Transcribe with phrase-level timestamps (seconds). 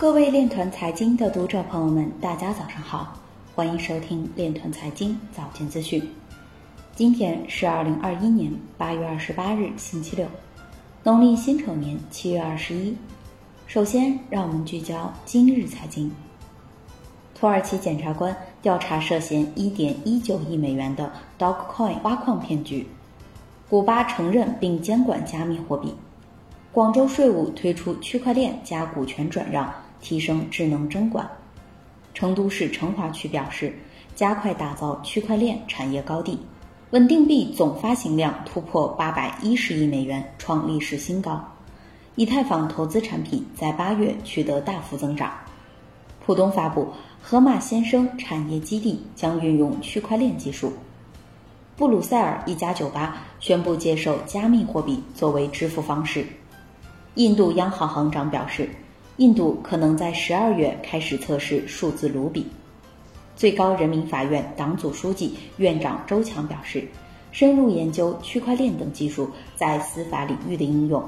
[0.00, 3.18] 各位链团财经的读者朋友们，大家早上好，
[3.54, 6.02] 欢迎收听链团财经早间资讯。
[6.96, 10.26] 今天是二零二一年八月二十八日，星期六，
[11.02, 12.96] 农历辛丑年七月二十一。
[13.66, 16.10] 首先，让我们聚焦今日财经。
[17.38, 22.86] 土耳其检察官调查涉嫌一点一九亿美元的 Dogecoin 挖矿骗局。
[23.68, 25.94] 古巴承认并监管加密货币。
[26.72, 29.70] 广州税务推出区块链加股权转让，
[30.00, 31.28] 提升智能征管。
[32.12, 33.74] 成都市成华区表示，
[34.14, 36.38] 加快打造区块链产业高地。
[36.90, 41.40] 稳定币总发行量突破八百一十亿美元，创历史新高。
[42.16, 45.32] 以太坊投资产品在八月取得大幅增长。
[46.26, 46.88] 浦东发布
[47.22, 50.72] 河马先生产业基地将运用区块链技术。
[51.76, 56.26] 布鲁塞尔一家酒吧宣布接受加密货币作为支付方式。
[57.14, 58.68] 印度央行行长表示，
[59.20, 62.46] 印度可能在十二月开始测试数字卢比。
[63.36, 66.88] 最高人民法院党组书记、院长周强表示，
[67.30, 71.04] 深入研究区块链等技术在司法领域的应用。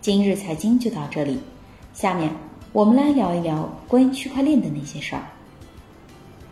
[0.00, 1.38] 今日财经就到这里，
[1.92, 2.28] 下面
[2.72, 5.22] 我们来聊一聊关于区块链的那些事儿。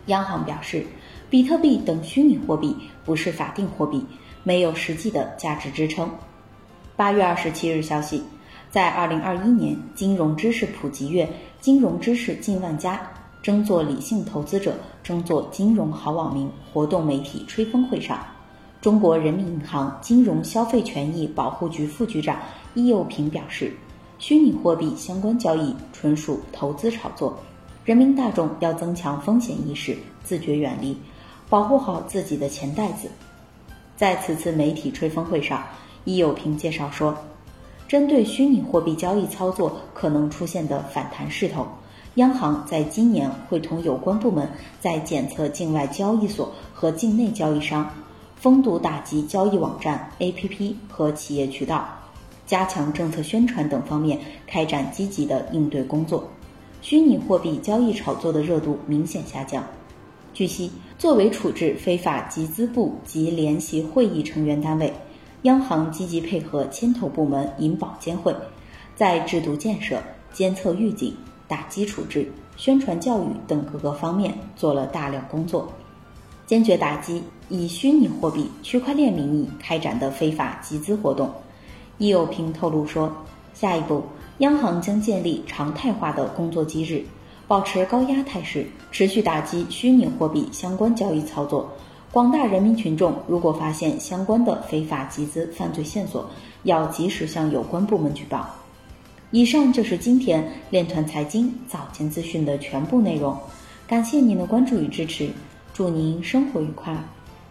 [0.05, 0.85] 央行表示。
[1.29, 2.75] 比特币等虚拟货币
[3.05, 4.03] 不是法定货币，
[4.43, 6.09] 没有实际的价值支撑。
[6.95, 8.23] 八月二十七日消息，
[8.71, 11.27] 在二零二一年金融知识普及月
[11.59, 13.01] “金融知识进万家，
[13.41, 18.19] 争做理性投资者，争做金融好网民”活动媒体吹风会上，
[18.79, 22.39] 中国人民银行金融消费权益保护局副局长
[22.75, 23.73] 易又平表示，
[24.19, 27.35] 虚拟货币相关交易纯属投资炒作，
[27.83, 30.95] 人民大众要增强风险意识，自觉远离。
[31.49, 33.09] 保护好自己的钱袋子。
[33.97, 35.63] 在此次媒体吹风会上，
[36.05, 37.17] 易有平介绍说，
[37.89, 41.65] 针对虚拟货币交易操作可能出现的反弹势头，
[42.15, 44.47] 央行在今年会同有关部门
[44.79, 47.89] 在检测境外交易所和境内交易商、
[48.35, 51.83] 封堵打击交易网站、APP 和企业渠道，
[52.45, 56.29] 加强政策宣传等方面开展积极的应对工作。
[56.83, 59.63] 虚拟货币交易炒作的热度明显下降。
[60.31, 64.93] 据悉，作为处置非法集资部及联席会议成员单位，
[65.43, 68.35] 央行积极配合牵头部门银保监会，
[68.95, 70.01] 在制度建设、
[70.33, 71.15] 监测预警、
[71.47, 75.71] 打击处置、宣传教育等各个方面做了大量工作，
[76.45, 81.31] 坚决打击以虚拟货币、区块链名义开展的非法集资活动。
[81.97, 83.09] 易有平透露说，
[83.53, 84.03] 下一步，
[84.39, 87.03] 央行将建立常态化的工作机制。
[87.47, 91.67] 保持高压态势，持续打击虚拟货币相关交易操作。
[92.11, 96.27] 广大人民群众如果发现相关的非法集资犯罪线索，
[96.63, 98.49] 要及时向有关部门举报。
[99.29, 103.37] 以上就是今天链团财经早间资讯的全部内容，
[103.87, 105.29] 感谢您的关注与支持，
[105.71, 106.97] 祝您生活愉快，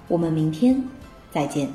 [0.09, 0.83] 我们明天
[1.31, 1.69] 再见。